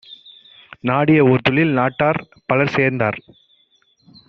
[0.83, 3.21] நாடிய ஓர்தொழில் நாட்டார் பலர்சேர்ந்தால்